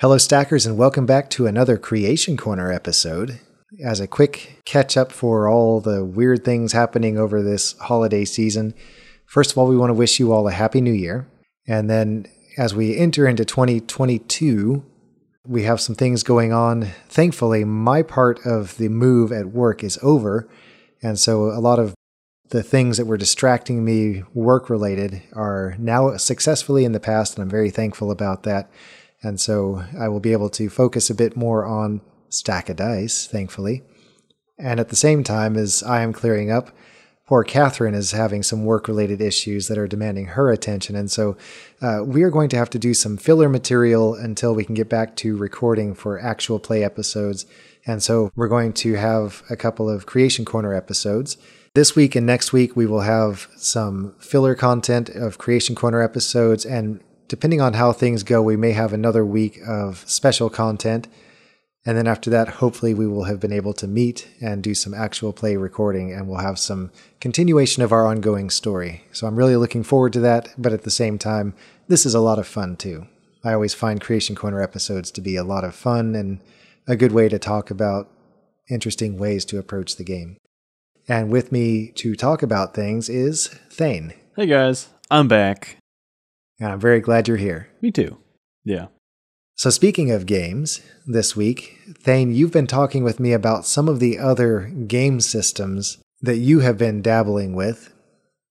[0.00, 3.38] Hello, Stackers, and welcome back to another Creation Corner episode.
[3.84, 8.72] As a quick catch up for all the weird things happening over this holiday season,
[9.26, 11.28] first of all, we want to wish you all a Happy New Year.
[11.68, 12.24] And then
[12.56, 14.82] as we enter into 2022,
[15.46, 16.84] we have some things going on.
[17.10, 20.48] Thankfully, my part of the move at work is over.
[21.02, 21.92] And so a lot of
[22.48, 27.42] the things that were distracting me work related are now successfully in the past, and
[27.42, 28.70] I'm very thankful about that.
[29.22, 33.26] And so I will be able to focus a bit more on stack of dice,
[33.26, 33.82] thankfully.
[34.58, 36.70] And at the same time, as I am clearing up,
[37.26, 40.96] poor Catherine is having some work related issues that are demanding her attention.
[40.96, 41.36] And so
[41.80, 44.88] uh, we are going to have to do some filler material until we can get
[44.88, 47.46] back to recording for actual play episodes.
[47.86, 51.36] And so we're going to have a couple of Creation Corner episodes.
[51.74, 56.66] This week and next week, we will have some filler content of Creation Corner episodes
[56.66, 61.06] and depending on how things go, we may have another week of special content.
[61.86, 64.92] And then after that, hopefully, we will have been able to meet and do some
[64.92, 69.04] actual play recording, and we'll have some continuation of our ongoing story.
[69.12, 70.52] So I'm really looking forward to that.
[70.58, 71.54] But at the same time,
[71.86, 73.06] this is a lot of fun too.
[73.44, 76.40] I always find Creation Corner episodes to be a lot of fun and
[76.88, 78.10] a good way to talk about
[78.68, 80.36] interesting ways to approach the game.
[81.08, 84.14] And with me to talk about things is Thane.
[84.36, 85.79] Hey guys, I'm back.
[86.60, 87.68] I'm very glad you're here.
[87.80, 88.18] Me too.
[88.64, 88.86] Yeah.
[89.54, 94.00] So, speaking of games, this week, Thane, you've been talking with me about some of
[94.00, 97.92] the other game systems that you have been dabbling with.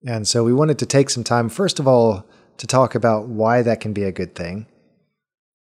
[0.05, 2.25] And so, we wanted to take some time, first of all,
[2.57, 4.67] to talk about why that can be a good thing,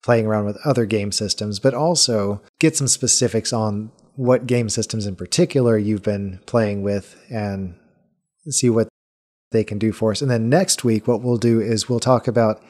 [0.05, 5.07] playing around with other game systems, but also get some specifics on what game systems
[5.07, 7.75] in particular you've been playing with and
[8.51, 8.88] see what
[9.51, 10.23] they can do for us.
[10.23, 12.63] And then next week, what we'll do is we'll talk about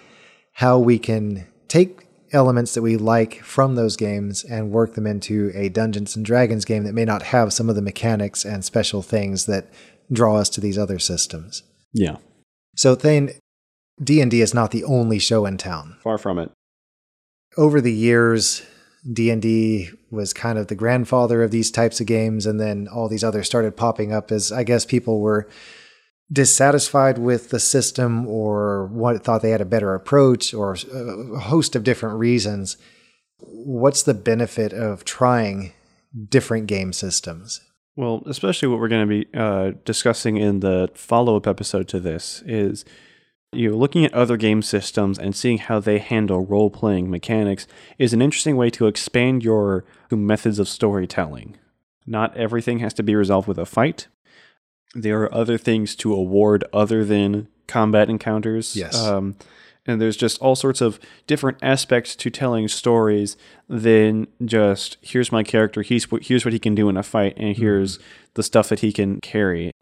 [0.55, 5.51] how we can take elements that we like from those games and work them into
[5.55, 9.03] a Dungeons and Dragons game that may not have some of the mechanics and special
[9.03, 9.67] things that
[10.13, 11.63] draw us to these other systems.
[11.93, 12.17] Yeah.
[12.77, 13.31] So Thane,
[14.03, 15.97] D&D is not the only show in town.
[16.03, 16.51] Far from it.
[17.57, 18.63] Over the years,
[19.11, 23.25] D&D was kind of the grandfather of these types of games and then all these
[23.25, 25.49] others started popping up as I guess people were
[26.31, 31.75] dissatisfied with the system or what thought they had a better approach or a host
[31.75, 32.77] of different reasons
[33.41, 35.73] what's the benefit of trying
[36.29, 37.61] different game systems?
[37.97, 42.43] Well especially what we're going to be uh, discussing in the follow-up episode to this
[42.47, 42.85] is
[43.53, 47.67] you know, looking at other game systems and seeing how they handle role-playing mechanics
[47.99, 51.57] is an interesting way to expand your methods of storytelling.
[52.07, 54.09] Not everything has to be resolved with a fight
[54.95, 58.77] there are other things to award other than combat encounters.
[58.77, 58.97] Yes.
[58.97, 59.37] Um,
[59.87, 63.37] and there's just all sorts of different aspects to telling stories
[63.69, 67.55] than just here's my character, he's here's what he can do in a fight, and
[67.55, 67.63] mm-hmm.
[67.63, 68.05] here's mm-hmm.
[68.35, 69.73] the stuff that he can carry,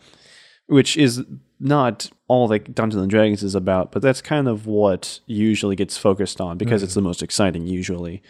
[0.67, 1.25] which is
[1.59, 5.97] not all that Dungeons and Dragons is about, but that's kind of what usually gets
[5.97, 6.87] focused on because mm-hmm.
[6.87, 8.23] it's the most exciting usually.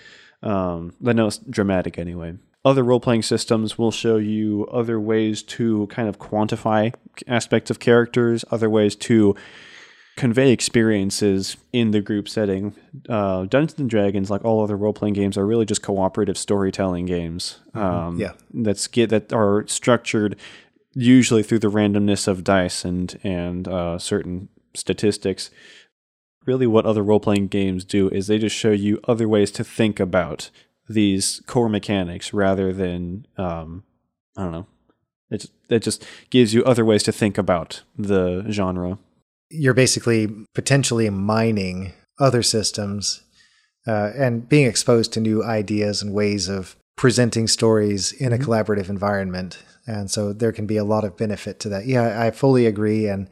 [0.42, 5.40] Um, I know it's dramatic anyway other role playing systems will show you other ways
[5.44, 6.92] to kind of quantify
[7.28, 9.36] aspects of characters, other ways to
[10.16, 12.74] convey experiences in the group setting.
[13.08, 17.06] Uh, Dungeons and Dragons, like all other role playing games, are really just cooperative storytelling
[17.06, 17.60] games.
[17.68, 17.78] Mm-hmm.
[17.78, 20.34] Um, yeah, that's get that are structured
[20.92, 25.50] usually through the randomness of dice and and uh, certain statistics.
[26.46, 29.62] Really, what other role playing games do is they just show you other ways to
[29.62, 30.50] think about
[30.88, 33.84] these core mechanics rather than um,
[34.36, 34.66] I don't know.
[35.30, 38.98] It it just gives you other ways to think about the genre.
[39.50, 43.22] You're basically potentially mining other systems
[43.86, 48.50] uh, and being exposed to new ideas and ways of presenting stories in a mm-hmm.
[48.50, 49.62] collaborative environment.
[49.86, 51.86] And so there can be a lot of benefit to that.
[51.86, 53.06] Yeah, I fully agree.
[53.06, 53.28] And,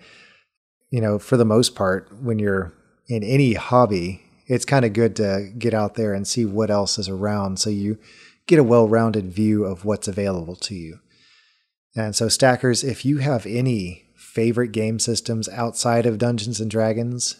[0.91, 2.73] you know, for the most part, when you're
[3.09, 6.99] in any hobby, it's kind of good to get out there and see what else
[6.99, 7.99] is around so you
[8.47, 11.01] get a well rounded view of what's available to you.
[11.97, 17.37] And so, Stackers, if you have any favorite game systems outside of Dungeons and Dragons,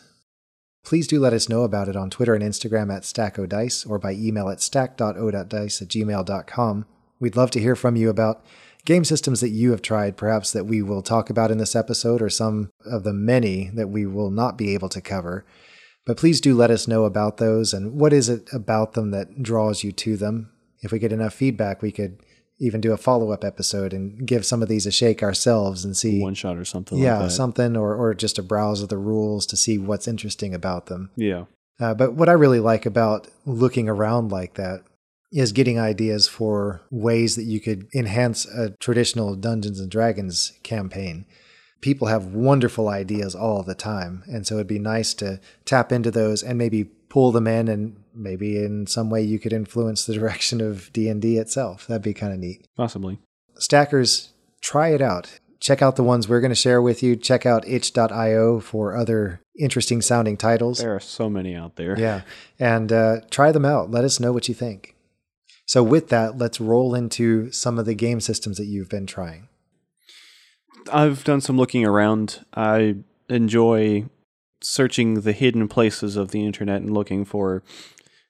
[0.85, 4.13] please do let us know about it on Twitter and Instagram at StackODice or by
[4.13, 6.87] email at stack.o.dice at gmail.com.
[7.19, 8.45] We'd love to hear from you about
[8.85, 12.21] game systems that you have tried, perhaps that we will talk about in this episode,
[12.21, 15.45] or some of the many that we will not be able to cover.
[16.07, 19.43] But please do let us know about those and what is it about them that
[19.43, 20.51] draws you to them.
[20.83, 22.19] If we get enough feedback, we could
[22.59, 25.97] even do a follow up episode and give some of these a shake ourselves and
[25.97, 26.99] see one shot or something.
[26.99, 30.55] Yeah, like something or or just a browse of the rules to see what's interesting
[30.55, 31.11] about them.
[31.17, 31.45] Yeah.
[31.81, 34.83] Uh, but what I really like about looking around like that
[35.33, 41.27] is getting ideas for ways that you could enhance a traditional Dungeons and Dragons campaign.
[41.81, 46.11] People have wonderful ideas all the time, and so it'd be nice to tap into
[46.11, 50.15] those and maybe pull them in and maybe in some way you could influence the
[50.19, 51.87] direction of D&D itself.
[51.87, 52.67] That'd be kind of neat.
[52.77, 53.19] Possibly.
[53.59, 55.39] Stackers, try it out.
[55.61, 57.17] Check out the ones we're going to share with you.
[57.17, 60.79] Check out itch.io for other interesting sounding titles.
[60.79, 61.99] There are so many out there.
[61.99, 62.23] Yeah.
[62.59, 63.91] And uh, try them out.
[63.91, 64.95] Let us know what you think.
[65.67, 69.49] So, with that, let's roll into some of the game systems that you've been trying.
[70.93, 72.45] I've done some looking around.
[72.55, 72.97] I
[73.29, 74.07] enjoy
[74.61, 77.63] searching the hidden places of the internet and looking for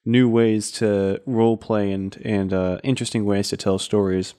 [0.05, 4.35] new ways to role play and and uh, interesting ways to tell stories.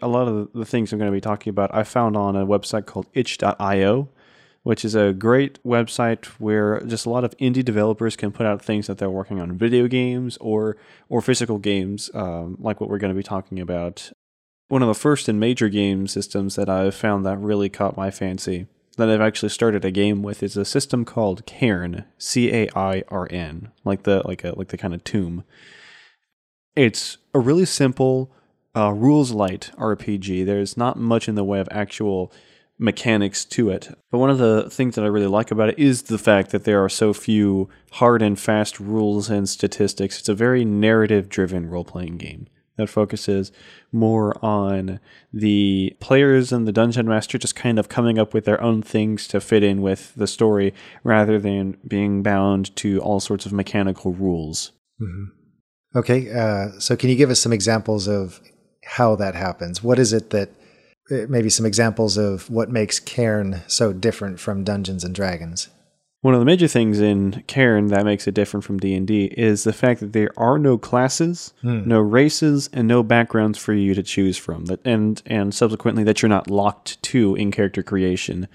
[0.00, 2.44] A lot of the things I'm going to be talking about I found on a
[2.44, 4.08] website called itch.io,
[4.64, 8.60] which is a great website where just a lot of indie developers can put out
[8.60, 10.76] things that they're working on video games or
[11.08, 14.12] or physical games, um, like what we're going to be talking about.
[14.72, 18.10] One of the first and major game systems that I've found that really caught my
[18.10, 22.70] fancy that I've actually started a game with is a system called Cairn, C A
[22.74, 25.44] I R N, like the like a like the kind of tomb.
[26.74, 28.32] It's a really simple
[28.74, 30.46] uh, rules light RPG.
[30.46, 32.32] There's not much in the way of actual
[32.78, 33.90] mechanics to it.
[34.10, 36.64] But one of the things that I really like about it is the fact that
[36.64, 40.18] there are so few hard and fast rules and statistics.
[40.18, 42.46] It's a very narrative driven role playing game
[42.76, 43.52] that focuses
[43.90, 44.98] more on
[45.32, 49.28] the players and the dungeon master just kind of coming up with their own things
[49.28, 50.72] to fit in with the story
[51.04, 54.72] rather than being bound to all sorts of mechanical rules.
[55.00, 55.98] Mm-hmm.
[55.98, 58.40] Okay, uh, so can you give us some examples of
[58.84, 59.82] how that happens?
[59.82, 60.48] What is it that
[61.10, 65.68] uh, maybe some examples of what makes Cairn so different from Dungeons and Dragons?
[66.22, 69.72] One of the major things in Cairn that makes it different from D&D is the
[69.72, 71.82] fact that there are no classes, hmm.
[71.84, 74.66] no races, and no backgrounds for you to choose from.
[74.66, 78.46] That and and subsequently that you're not locked to in character creation.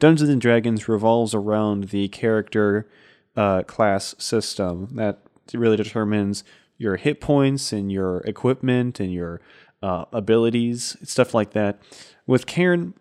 [0.00, 2.88] Dungeons and Dragons revolves around the character
[3.36, 5.20] uh, class system that
[5.54, 6.42] really determines
[6.76, 9.40] your hit points and your equipment and your
[9.80, 11.80] uh, abilities, stuff like that.
[12.26, 12.94] With Cairn,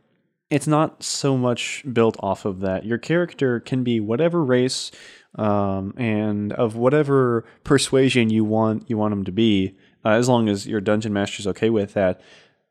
[0.51, 2.85] it's not so much built off of that.
[2.85, 4.91] Your character can be whatever race
[5.35, 10.49] um, and of whatever persuasion you want you want them to be, uh, as long
[10.49, 12.21] as your dungeon master is okay with that.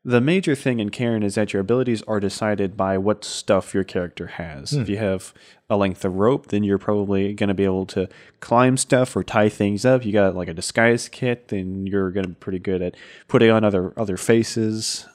[0.03, 3.83] The major thing in Cairn is that your abilities are decided by what stuff your
[3.83, 4.71] character has.
[4.71, 4.81] Hmm.
[4.81, 5.33] If you have
[5.69, 9.23] a length of rope, then you're probably going to be able to climb stuff or
[9.23, 10.03] tie things up.
[10.03, 12.95] You got like a disguise kit, then you're going to be pretty good at
[13.27, 15.07] putting on other other faces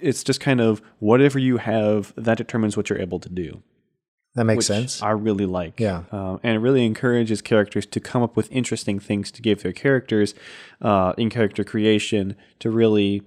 [0.00, 3.62] it's just kind of whatever you have that determines what you're able to do.
[4.34, 5.02] That makes sense.
[5.02, 5.80] I really like.
[5.80, 6.04] Yeah.
[6.12, 9.72] Uh, and it really encourages characters to come up with interesting things to give their
[9.72, 10.34] characters
[10.80, 13.22] uh, in character creation to really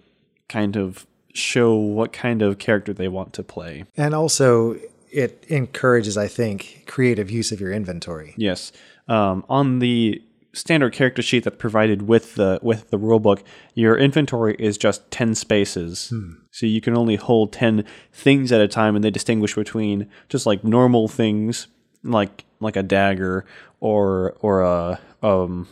[0.48, 3.84] kind of show what kind of character they want to play.
[3.98, 4.80] And also,
[5.12, 8.34] it encourages, I think, creative use of your inventory.
[8.38, 8.72] Yes.
[9.10, 10.22] Um, on the
[10.54, 15.36] standard character sheet that's provided with the with the rulebook, your inventory is just ten
[15.36, 16.10] spaces.
[16.10, 16.34] Hmm.
[16.52, 20.46] So you can only hold ten things at a time, and they distinguish between just
[20.46, 21.68] like normal things,
[22.04, 23.46] like like a dagger
[23.80, 25.68] or or a um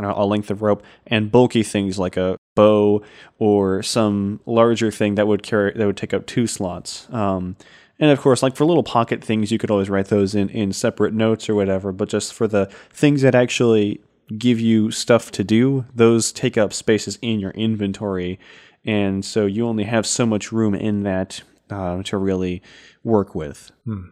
[0.00, 3.02] a length of rope, and bulky things like a bow
[3.38, 7.08] or some larger thing that would carry that would take up two slots.
[7.10, 7.56] Um,
[7.98, 10.72] and of course, like for little pocket things, you could always write those in, in
[10.72, 11.92] separate notes or whatever.
[11.92, 14.00] But just for the things that actually
[14.38, 18.38] give you stuff to do, those take up spaces in your inventory.
[18.84, 22.62] And so you only have so much room in that uh, to really
[23.04, 23.70] work with.
[23.84, 24.08] Hmm.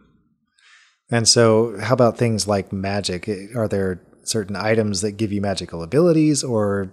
[1.09, 3.27] And so, how about things like magic?
[3.55, 6.91] Are there certain items that give you magical abilities, or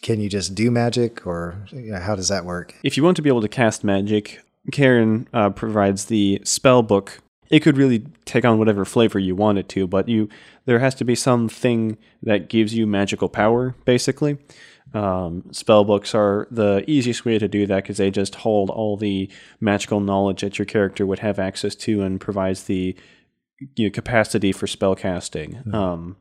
[0.00, 2.74] can you just do magic, or you know, how does that work?
[2.82, 7.20] If you want to be able to cast magic, Cairn uh, provides the spell book
[7.50, 10.28] it could really take on whatever flavor you want it to, but you
[10.64, 14.38] there has to be something that gives you magical power, basically.
[14.92, 18.96] Um, spell books are the easiest way to do that because they just hold all
[18.96, 19.28] the
[19.60, 22.94] magical knowledge that your character would have access to and provides the
[23.76, 25.54] you know, capacity for spell casting.
[25.54, 25.74] Mm-hmm.
[25.74, 26.16] Um,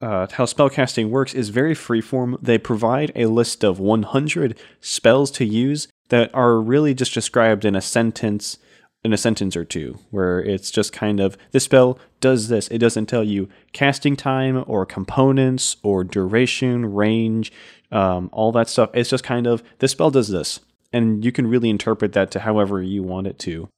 [0.00, 2.36] uh, how spellcasting works is very freeform.
[2.42, 7.74] They provide a list of 100 spells to use that are really just described in
[7.74, 8.58] a sentence
[9.04, 12.68] in a sentence or two, where it's just kind of this spell does this.
[12.68, 17.52] It doesn't tell you casting time or components or duration, range,
[17.92, 18.90] um, all that stuff.
[18.94, 20.60] It's just kind of this spell does this,
[20.92, 23.68] and you can really interpret that to however you want it to.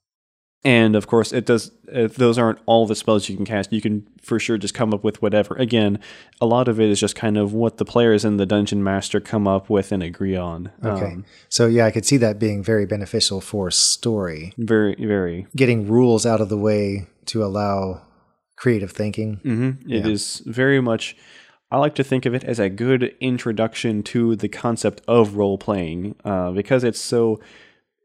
[0.66, 1.70] And of course, it does.
[1.86, 3.72] Those aren't all the spells you can cast.
[3.72, 5.54] You can for sure just come up with whatever.
[5.54, 6.00] Again,
[6.40, 9.20] a lot of it is just kind of what the players and the dungeon master
[9.20, 10.72] come up with and agree on.
[10.84, 11.12] Okay.
[11.12, 14.54] Um, so yeah, I could see that being very beneficial for story.
[14.58, 15.46] very, very.
[15.54, 18.02] Getting rules out of the way to allow
[18.56, 19.36] creative thinking.
[19.44, 21.16] hmm It is very much.
[21.70, 25.58] I like to think of it as a good introduction to the concept of role
[25.58, 27.38] playing uh, because it's so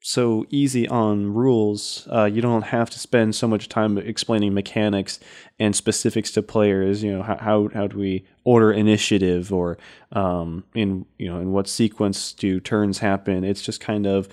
[0.02, 2.08] so easy on rules.
[2.12, 5.20] Uh, you don't have to spend so much time explaining mechanics
[5.60, 7.04] and specifics to players.
[7.04, 9.78] You know how how, how do we order initiative or
[10.12, 13.44] um, in you know in what sequence do turns happen?
[13.44, 14.28] It's just kind of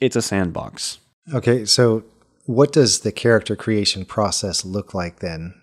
[0.00, 0.98] it's a sandbox.
[1.32, 2.04] Okay, so
[2.44, 5.54] what does the character creation process look like then?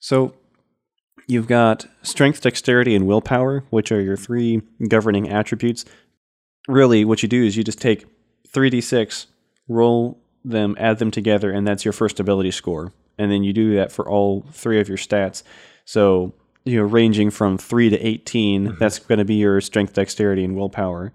[0.00, 0.34] So
[1.26, 5.86] you've got strength, dexterity, and willpower, which are your three governing attributes.
[6.68, 8.06] Really, what you do is you just take
[8.48, 9.26] 3d6,
[9.68, 12.92] roll them, add them together, and that's your first ability score.
[13.18, 15.42] And then you do that for all three of your stats.
[15.84, 16.32] So,
[16.64, 18.78] you know, ranging from 3 to 18, mm-hmm.
[18.78, 21.12] that's going to be your strength, dexterity, and willpower.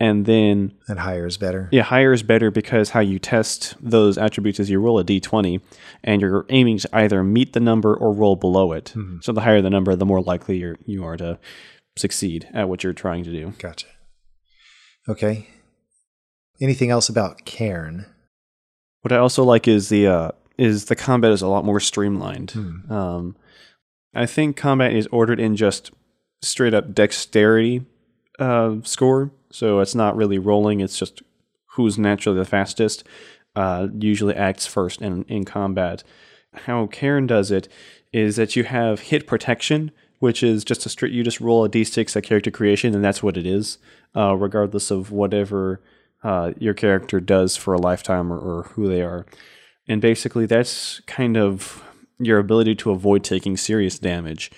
[0.00, 1.68] And then And higher is better.
[1.70, 5.60] yeah, higher is better because how you test those attributes is you roll a d20
[6.02, 8.86] and you're aiming to either meet the number or roll below it.
[8.96, 9.18] Mm-hmm.
[9.20, 11.38] So the higher the number, the more likely you're, you are to
[11.96, 13.52] succeed at what you're trying to do.
[13.58, 13.86] Gotcha.
[15.08, 15.48] Okay.
[16.60, 18.06] Anything else about Cairn?
[19.00, 22.52] What I also like is the uh, is the combat is a lot more streamlined.
[22.90, 23.36] Um,
[24.14, 25.90] I think combat is ordered in just
[26.40, 27.84] straight up dexterity
[28.38, 30.80] uh, score, so it's not really rolling.
[30.80, 31.22] It's just
[31.74, 33.04] who's naturally the fastest.
[33.56, 36.04] Uh, usually acts first in in combat.
[36.54, 37.66] How Cairn does it
[38.12, 39.90] is that you have hit protection,
[40.22, 41.12] which is just a straight.
[41.12, 43.78] You just roll a d6 at character creation, and that's what it is,
[44.14, 45.82] uh, regardless of whatever
[46.22, 49.26] uh, your character does for a lifetime or, or who they are.
[49.88, 51.82] And basically, that's kind of
[52.20, 54.52] your ability to avoid taking serious damage.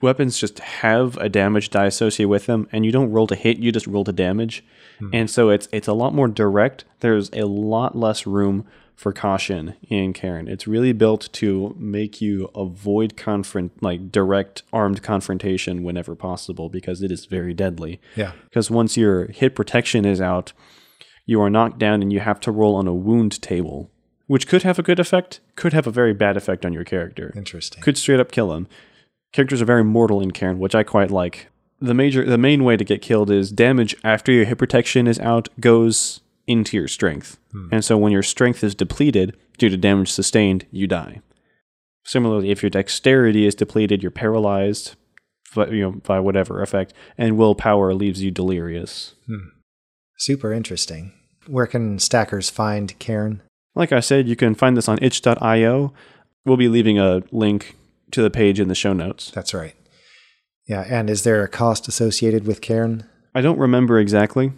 [0.00, 3.58] Weapons just have a damage die associated with them, and you don't roll to hit;
[3.58, 4.64] you just roll to damage.
[5.12, 6.86] And so it's it's a lot more direct.
[7.00, 8.66] There's a lot less room
[8.96, 10.46] for caution in Cairn.
[10.48, 17.02] It's really built to make you avoid confront like direct armed confrontation whenever possible because
[17.02, 18.32] it is very deadly Yeah.
[18.44, 20.52] because once your hit protection is out,
[21.26, 23.90] you are knocked down and you have to roll on a wound table,
[24.26, 27.32] which could have a good effect, could have a very bad effect on your character,
[27.36, 27.82] Interesting.
[27.82, 28.66] could straight up kill him.
[29.32, 31.48] Characters are very mortal in Cairn, which I quite like.
[31.80, 35.18] The major, the main way to get killed is damage after your hit protection is
[35.18, 37.68] out goes into your strength, hmm.
[37.72, 41.20] and so when your strength is depleted due to damage sustained, you die.
[42.04, 44.96] Similarly, if your dexterity is depleted, you're paralyzed,
[45.54, 49.14] by, you know, by whatever effect, and willpower leaves you delirious.
[49.26, 49.48] Hmm.
[50.18, 51.12] Super interesting.
[51.46, 53.42] Where can stackers find Cairn?
[53.74, 55.92] Like I said, you can find this on itch.io.
[56.44, 57.76] We'll be leaving a link
[58.10, 59.30] to the page in the show notes.
[59.30, 59.74] That's right.
[60.66, 63.08] Yeah, and is there a cost associated with Cairn?
[63.34, 64.52] I don't remember exactly.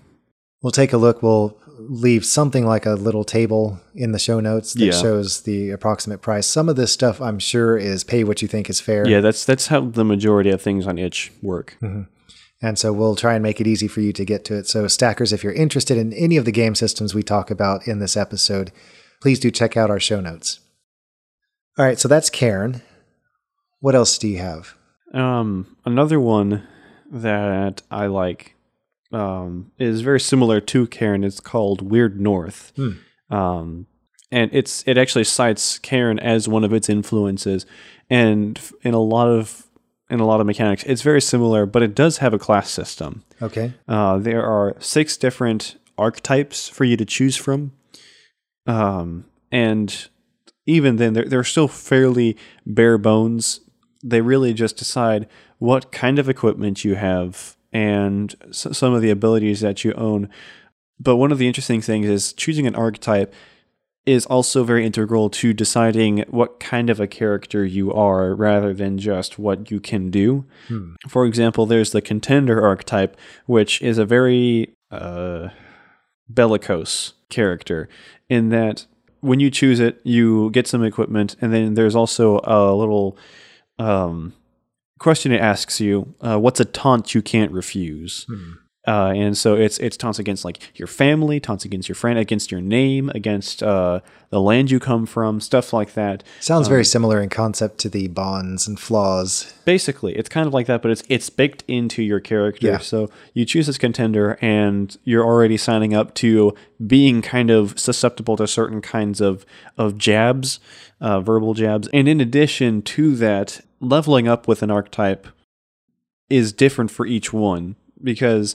[0.65, 1.23] We'll take a look.
[1.23, 4.93] We'll leave something like a little table in the show notes that Yeah.
[4.93, 6.47] shows the approximate price.
[6.47, 9.07] Some of this stuff I'm sure is pay what you think is fair.
[9.07, 11.77] Yeah, that's that's how the majority of things on itch work.
[12.63, 14.67] And so we'll try and make it easy for you to get to it.
[14.67, 17.99] So, stackers, if you're interested in any of the game systems we talk about in
[17.99, 18.73] this episode,
[19.21, 20.61] please do check out our show notes.
[21.77, 22.81] All right, so that's Cairn.
[23.81, 24.75] What else do you have?
[25.13, 26.63] Um, another one
[27.13, 28.54] that I like
[29.15, 31.25] um, is very similar to Cairn.
[31.25, 32.73] It's called Weird North,
[33.31, 33.87] um,
[34.31, 37.67] and it's it actually cites Cairn as one of its influences,
[38.11, 39.67] and in a lot of
[40.11, 43.25] in a lot of mechanics, it's very similar, but it does have a class system.
[43.41, 43.73] Okay.
[43.89, 47.73] Uh, there are six different archetypes for you to choose from.
[48.67, 50.09] Um, and
[50.67, 53.61] even then, they're, they're still fairly bare bones.
[54.03, 55.27] They really just decide
[55.59, 60.31] what kind of equipment you have and s- some of the abilities that you own.
[60.99, 63.35] But one of the interesting things is choosing an archetype
[64.07, 68.99] is also very integral to deciding what kind of a character you are rather than
[68.99, 70.45] just what you can do.
[71.09, 73.17] For example, there's the contender archetype,
[73.47, 75.49] which is a very uh,
[76.29, 77.89] bellicose character
[78.29, 78.87] in that
[79.21, 83.17] when you choose it, you get some equipment, and then there's also a little
[83.79, 84.35] um,
[85.05, 88.27] question it asks you uh, what's a taunt you can't refuse?
[88.87, 92.51] Uh, and so it's it's taunts against like your family, taunts against your friend, against
[92.51, 96.23] your name, against uh, the land you come from, stuff like that.
[96.41, 99.55] Sounds very similar in concept to the bonds and flaws.
[99.65, 102.67] Basically, it's kind of like that, but it's it's baked into your character.
[102.67, 102.79] Yeah.
[102.79, 106.55] So you choose this contender, and you're already signing up to
[106.87, 109.47] being kind of susceptible to certain kinds of
[109.79, 110.61] of jabs,
[111.01, 115.27] uh, verbal jabs, and in addition to that, leveling up with an archetype
[116.31, 118.55] is different for each one because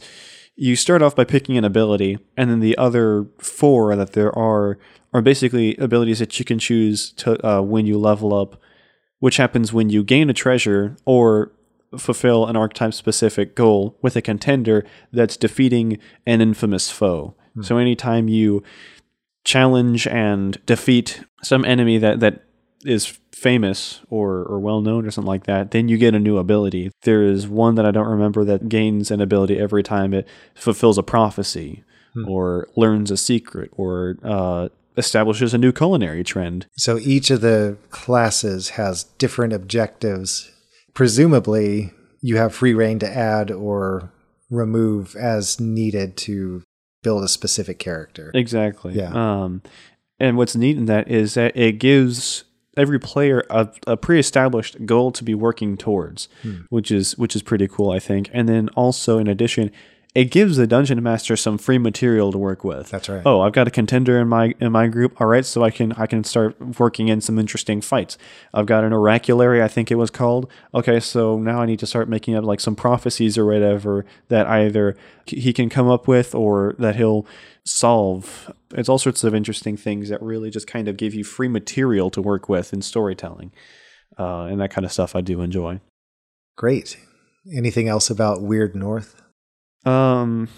[0.55, 4.77] you start off by picking an ability, and then the other four that there are
[5.13, 8.61] are basically abilities that you can choose to uh, when you level up,
[9.19, 11.51] which happens when you gain a treasure or
[11.97, 17.35] fulfill an archetype specific goal with a contender that's defeating an infamous foe.
[17.61, 18.61] So anytime you
[19.43, 22.43] challenge and defeat some enemy that that
[22.85, 26.37] is famous or, or well known or something like that, then you get a new
[26.37, 26.91] ability.
[27.03, 30.97] There is one that I don't remember that gains an ability every time it fulfills
[30.97, 31.83] a prophecy
[32.27, 36.67] or learns a secret or uh, establishes a new culinary trend.
[36.75, 40.51] So each of the classes has different objectives.
[40.93, 44.11] Presumably, you have free reign to add or
[44.49, 46.63] remove as needed to
[47.03, 48.31] build a specific character.
[48.33, 48.93] Exactly.
[48.93, 49.11] Yeah.
[49.13, 49.61] Um,
[50.19, 52.43] and what's neat in that is that it gives
[52.79, 56.61] every player a, a pre-established goal to be working towards, hmm.
[56.69, 58.29] which is which is pretty cool, I think.
[58.33, 59.71] And then also in addition,
[60.15, 62.89] it gives the dungeon master some free material to work with.
[62.89, 63.21] That's right.
[63.25, 65.19] Oh, I've got a contender in my in my group.
[65.21, 68.17] All right, so I can I can start working in some interesting fights.
[68.53, 70.51] I've got an oraculary, I think it was called.
[70.73, 74.47] Okay, so now I need to start making up like some prophecies or whatever that
[74.47, 74.97] either
[75.27, 77.27] he can come up with or that he'll
[77.63, 78.51] solve.
[78.73, 82.09] It's all sorts of interesting things that really just kind of give you free material
[82.11, 83.51] to work with in storytelling,
[84.17, 85.81] uh, and that kind of stuff I do enjoy.
[86.57, 86.97] Great.
[87.55, 89.21] Anything else about Weird North?
[89.85, 90.49] Um,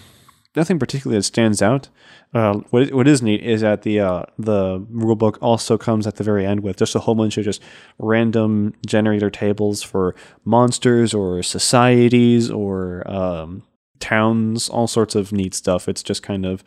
[0.56, 1.88] nothing particularly that stands out.
[2.34, 6.24] Uh, what what is neat is that the uh, the rulebook also comes at the
[6.24, 7.62] very end with just a whole bunch of just
[7.98, 10.14] random generator tables for
[10.44, 13.62] monsters or societies or um,
[14.00, 15.88] towns, all sorts of neat stuff.
[15.88, 16.64] It's just kind of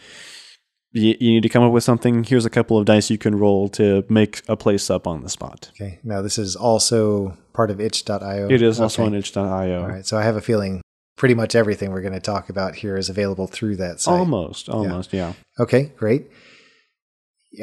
[0.95, 2.23] you, you need to come up with something.
[2.23, 5.29] Here's a couple of dice you can roll to make a place up on the
[5.29, 5.71] spot.
[5.75, 5.99] Okay.
[6.03, 8.47] Now, this is also part of itch.io.
[8.49, 9.81] It is also on itch.io.
[9.81, 10.05] All right.
[10.05, 10.81] So I have a feeling
[11.15, 14.19] pretty much everything we're going to talk about here is available through that site.
[14.19, 15.33] Almost, almost, yeah.
[15.59, 15.91] Okay.
[15.97, 16.27] Great.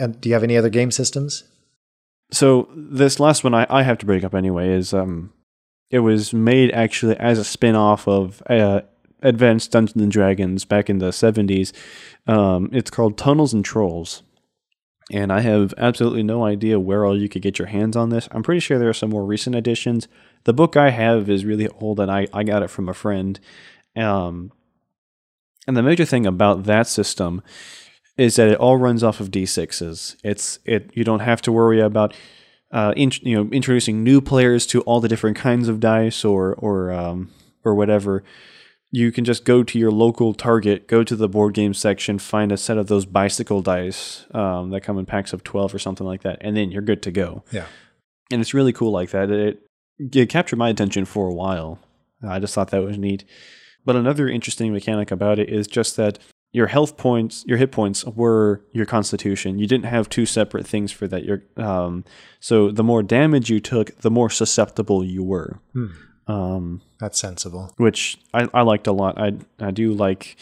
[0.00, 1.44] Uh, do you have any other game systems?
[2.30, 5.32] So this last one I, I have to break up anyway is um
[5.90, 8.80] it was made actually as a spin-off of uh,
[9.20, 11.72] Advanced Dungeons and Dragons back in the 70s.
[12.26, 14.22] Um, it's called Tunnels and Trolls.
[15.12, 18.26] And I have absolutely no idea where all you could get your hands on this.
[18.32, 20.08] I'm pretty sure there are some more recent editions.
[20.44, 23.38] The book I have is really old and I, I got it from a friend.
[23.96, 24.52] Um,
[25.66, 27.42] and the major thing about that system
[28.16, 30.16] is that it all runs off of d6s.
[30.22, 32.14] It's it you don't have to worry about
[32.70, 36.55] uh, in, you know introducing new players to all the different kinds of dice or
[36.55, 37.31] or um,
[37.64, 38.22] or whatever.
[38.94, 42.52] You can just go to your local Target, go to the board game section, find
[42.52, 46.07] a set of those bicycle dice um, that come in packs of twelve or something
[46.07, 47.44] like that, and then you're good to go.
[47.50, 47.66] Yeah.
[48.31, 49.31] And it's really cool like that.
[49.31, 49.62] It,
[49.98, 51.78] it captured my attention for a while.
[52.26, 53.24] I just thought that was neat.
[53.85, 56.18] But another interesting mechanic about it is just that
[56.52, 59.59] your health points, your hit points were your constitution.
[59.59, 61.24] You didn't have two separate things for that.
[61.24, 62.05] Your um,
[62.40, 65.61] so the more damage you took, the more susceptible you were.
[66.28, 67.72] Um, That's sensible.
[67.78, 69.18] which I, I liked a lot.
[69.20, 70.37] I I do like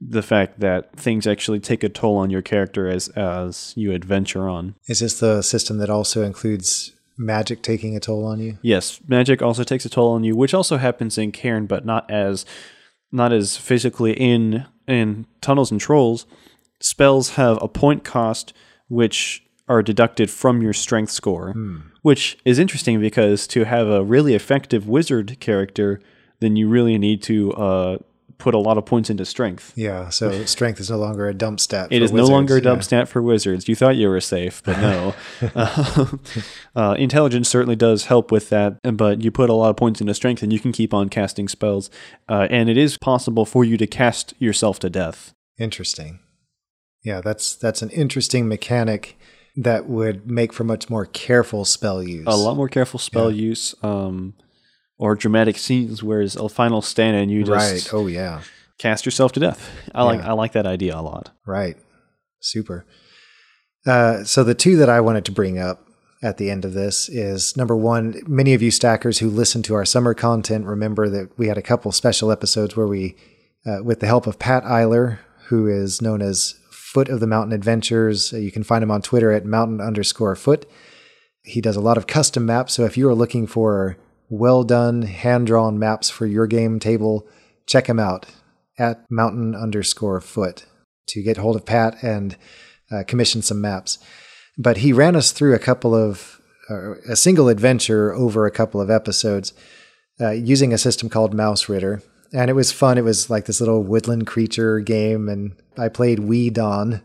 [0.00, 4.48] the fact that things actually take a toll on your character as as you adventure
[4.48, 4.74] on.
[4.88, 8.58] Is this the system that also includes magic taking a toll on you?
[8.62, 12.10] Yes, magic also takes a toll on you, which also happens in Cairn, but not
[12.10, 12.44] as
[13.12, 16.26] not as physically in in tunnels and trolls.
[16.80, 18.52] Spells have a point cost
[18.88, 21.54] which are deducted from your strength score,
[22.02, 26.00] which is interesting because to have a really effective wizard character,
[26.40, 27.98] then you really need to uh,
[28.38, 29.72] put a lot of points into strength.
[29.76, 30.08] Yeah.
[30.08, 31.88] So strength is no longer a dump stat.
[31.90, 32.84] It for is no longer a dump Yeah.
[32.84, 33.68] stat for wizards.
[33.68, 35.14] You thought you were safe, but no.
[35.54, 36.06] uh,
[36.76, 40.14] uh, intelligence certainly does help with that, but you put a lot of points into
[40.14, 41.90] strength and you can keep on casting spells.
[42.28, 45.32] Uh, and it is possible for you to cast yourself to death.
[45.58, 46.18] Interesting.
[47.04, 49.18] Yeah, that's that's an interesting mechanic
[49.56, 52.24] that would make for much more careful spell use.
[52.26, 54.34] A lot more careful spell use, um,
[54.98, 57.94] or dramatic scenes, whereas a final stand and you just Right.
[57.94, 58.42] Oh yeah.
[58.78, 59.70] cast yourself to death.
[59.94, 61.30] I like I like that idea a lot.
[61.46, 61.76] Right.
[62.40, 62.84] Super.
[63.86, 65.86] Uh, so the two that I wanted to bring up
[66.22, 69.74] at the end of this is number one, many of you stackers who listen to
[69.74, 73.16] our summer content remember that we had a couple special episodes where we
[73.66, 77.52] uh, with the help of Pat Eiler, who is known as Foot of the Mountain
[77.52, 78.32] Adventures.
[78.32, 80.66] Uh, you can find him on Twitter at mountain underscore foot.
[81.42, 82.72] He does a lot of custom maps.
[82.74, 83.96] So if you are looking for
[84.28, 87.26] well done, hand drawn maps for your game table,
[87.66, 88.26] check him out
[88.78, 90.66] at mountain underscore foot
[91.06, 92.36] to get hold of Pat and
[92.90, 93.98] uh, commission some maps.
[94.56, 98.80] But he ran us through a couple of, uh, a single adventure over a couple
[98.80, 99.52] of episodes
[100.20, 102.02] uh, using a system called Mausritter.
[102.32, 102.98] And it was fun.
[102.98, 105.28] It was like this little woodland creature game.
[105.28, 107.02] And I played Wee Don,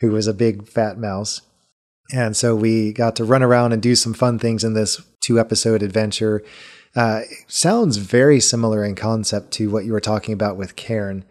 [0.00, 1.42] who was a big fat mouse.
[2.12, 5.40] And so we got to run around and do some fun things in this two
[5.40, 6.42] episode adventure.
[6.94, 11.24] Uh, sounds very similar in concept to what you were talking about with Cairn.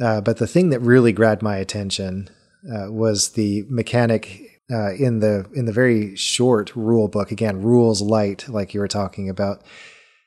[0.00, 2.30] Uh, but the thing that really grabbed my attention
[2.72, 7.30] uh, was the mechanic uh, in the in the very short rule book.
[7.30, 9.62] Again, rules light, like you were talking about,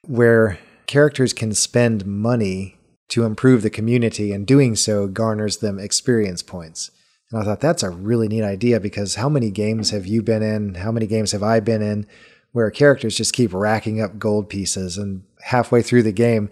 [0.07, 2.77] where characters can spend money
[3.09, 6.91] to improve the community, and doing so garners them experience points.
[7.31, 10.43] And I thought that's a really neat idea because how many games have you been
[10.43, 10.75] in?
[10.75, 12.07] How many games have I been in
[12.51, 16.49] where characters just keep racking up gold pieces and halfway through the game,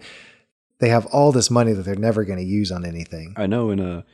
[0.78, 3.34] they have all this money that they're never going to use on anything.
[3.36, 4.04] I know in a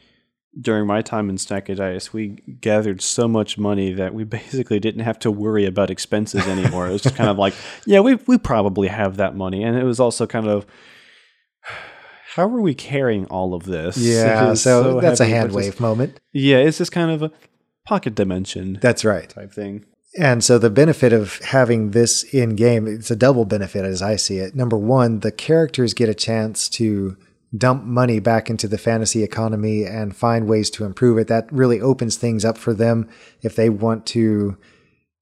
[0.58, 2.28] during my time in Snackaditis, we
[2.60, 6.88] gathered so much money that we basically didn't have to worry about expenses anymore.
[6.88, 7.54] it was just kind of like,
[7.86, 10.66] yeah, we we probably have that money, and it was also kind of
[12.34, 13.96] how are we carrying all of this?
[13.96, 16.20] Yeah, so, so, that's a hand wave moment.
[16.32, 17.30] Yeah, it's just kind of a
[17.86, 18.78] pocket dimension.
[18.82, 19.28] That's right.
[19.28, 19.84] Type thing.
[20.18, 24.16] And so the benefit of having this in game, it's a double benefit as I
[24.16, 24.54] see it.
[24.54, 27.16] Number one, the characters get a chance to
[27.56, 31.28] dump money back into the fantasy economy and find ways to improve it.
[31.28, 33.08] That really opens things up for them
[33.42, 34.56] if they want to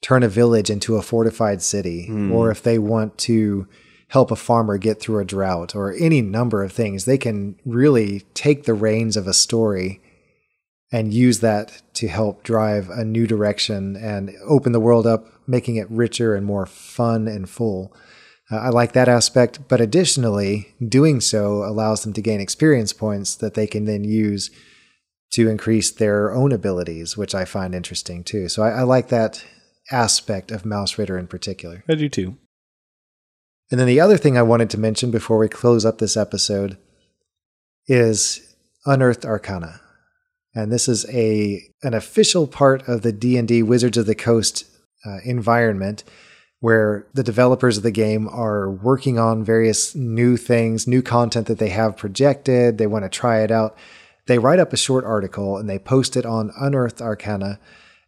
[0.01, 2.33] turn a village into a fortified city mm.
[2.33, 3.67] or if they want to
[4.09, 7.05] help a farmer get through a drought or any number of things.
[7.05, 10.01] They can really take the reins of a story
[10.95, 15.75] and use that to help drive a new direction and open the world up, making
[15.75, 17.93] it richer and more fun and full.
[18.49, 23.35] Uh, I like that aspect, but additionally, doing so allows them to gain experience points
[23.35, 24.53] that they can then use
[25.33, 28.49] to increase their own abilities, which I find interesting too.
[28.49, 29.45] So I, I like that
[29.91, 31.83] aspect of Mausritter in particular.
[31.91, 32.37] I do too.
[33.69, 36.79] And then the other thing I wanted to mention before we close up this episode
[37.89, 38.55] is
[38.87, 39.81] Unearthed Arcana.
[40.55, 44.65] And this is a an official part of the D&D Wizards of the Coast
[45.05, 46.05] uh, environment
[46.61, 51.59] where the developers of the game are working on various new things, new content that
[51.59, 53.77] they have projected, they want to try it out.
[54.27, 57.61] They write up a short article and they post it on Unearthed Arcana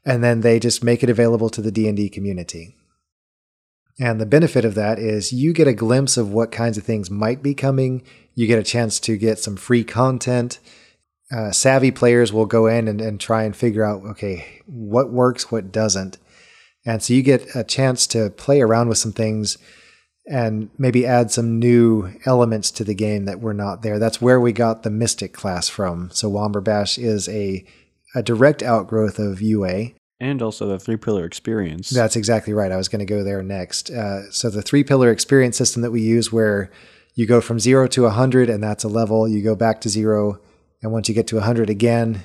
[0.06, 2.74] and then they just make it available to the D&D community.
[3.98, 7.10] And the benefit of that is you get a glimpse of what kinds of things
[7.10, 8.02] might be coming.
[8.34, 10.60] You get a chance to get some free content.
[11.34, 15.50] Uh, savvy players will go in and, and try and figure out, okay, what works,
[15.50, 16.18] what doesn't.
[16.84, 19.58] And so you get a chance to play around with some things
[20.28, 23.98] and maybe add some new elements to the game that were not there.
[23.98, 26.10] That's where we got the Mystic class from.
[26.12, 27.64] So Womberbash is a,
[28.14, 31.90] a direct outgrowth of UA and also the three pillar experience.
[31.90, 32.72] That's exactly right.
[32.72, 33.90] I was going to go there next.
[33.90, 36.70] Uh, so the three pillar experience system that we use, where
[37.14, 39.28] you go from zero to 100, and that's a level.
[39.28, 40.40] You go back to zero,
[40.86, 42.22] and once you get to 100 again,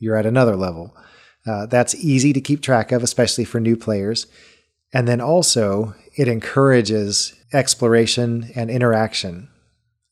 [0.00, 0.92] you're at another level.
[1.46, 4.26] Uh, that's easy to keep track of, especially for new players.
[4.92, 9.48] And then also, it encourages exploration and interaction.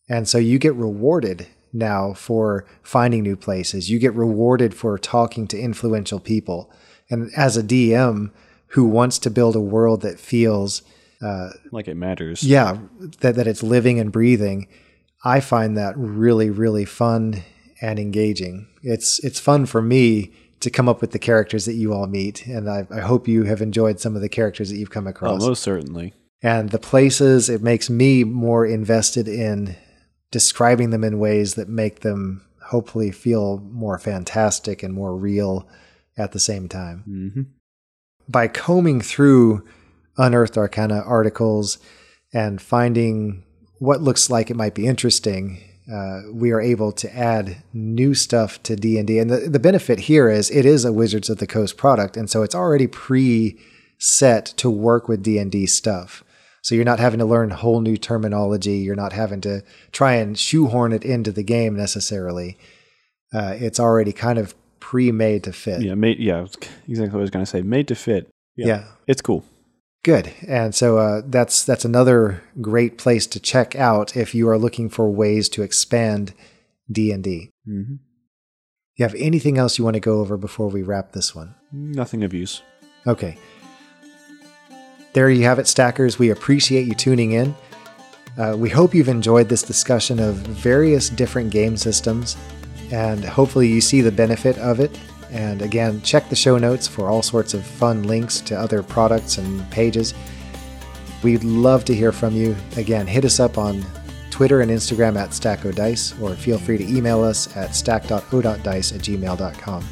[0.09, 3.91] And so you get rewarded now for finding new places.
[3.91, 6.73] You get rewarded for talking to influential people.
[7.11, 8.31] And as a DM
[8.69, 10.83] who wants to build a world that feels
[11.21, 12.79] uh, like it matters, yeah,
[13.19, 14.69] that, that it's living and breathing,
[15.25, 17.43] I find that really, really fun
[17.81, 18.69] and engaging.
[18.83, 22.47] It's it's fun for me to come up with the characters that you all meet,
[22.47, 25.43] and I, I hope you have enjoyed some of the characters that you've come across.
[25.43, 26.13] Oh, most certainly.
[26.43, 29.77] And the places, it makes me more invested in
[30.31, 35.69] describing them in ways that make them hopefully feel more fantastic and more real
[36.17, 37.05] at the same time.
[37.09, 37.43] Mm-hmm.
[38.29, 39.67] By combing through
[40.17, 41.79] unearthed arcana articles
[42.33, 43.43] and finding
[43.79, 45.61] what looks like it might be interesting,
[45.93, 49.19] uh, we are able to add new stuff to D&D.
[49.19, 52.31] And the, the benefit here is it is a Wizards of the Coast product, and
[52.31, 56.23] so it's already pre-set to work with D&D stuff.
[56.63, 58.77] So you're not having to learn whole new terminology.
[58.77, 62.59] You're not having to try and shoehorn it into the game necessarily.
[63.33, 65.83] Uh, it's already kind of pre-made to fit.
[65.83, 66.19] Yeah, made.
[66.19, 67.63] Yeah, exactly what I was going to say.
[67.63, 68.29] Made to fit.
[68.57, 68.85] Yeah, yeah.
[69.07, 69.45] it's cool.
[70.03, 74.57] Good, and so uh, that's that's another great place to check out if you are
[74.57, 76.33] looking for ways to expand
[76.91, 77.51] D&D.
[77.69, 77.97] Mm-hmm.
[78.97, 81.55] You have anything else you want to go over before we wrap this one?
[81.71, 82.63] Nothing of use.
[83.07, 83.37] Okay.
[85.13, 86.19] There you have it, stackers.
[86.19, 87.55] We appreciate you tuning in.
[88.39, 92.37] Uh, we hope you've enjoyed this discussion of various different game systems,
[92.91, 94.99] and hopefully you see the benefit of it.
[95.33, 99.39] And again, check the show notes for all sorts of fun links to other products
[99.39, 100.15] and pages.
[101.23, 102.57] We'd love to hear from you.
[102.77, 103.85] Again, hit us up on
[104.31, 109.85] Twitter and Instagram at StackODice, or feel free to email us at stack.o.dice at gmail.com.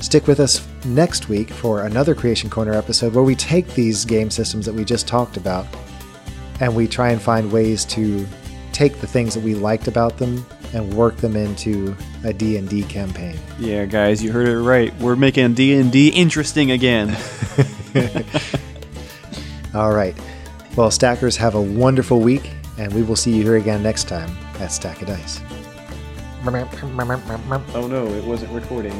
[0.00, 4.30] Stick with us next week for another Creation Corner episode where we take these game
[4.30, 5.66] systems that we just talked about
[6.60, 8.26] and we try and find ways to
[8.72, 11.94] take the things that we liked about them and work them into
[12.24, 13.38] a D&D campaign.
[13.58, 14.94] Yeah, guys, you heard it right.
[14.98, 17.16] We're making D&D interesting again.
[19.74, 20.16] All right.
[20.76, 24.30] Well, stackers, have a wonderful week, and we will see you here again next time
[24.58, 25.40] at Stack of Dice.
[27.74, 28.92] oh no, it wasn't recording.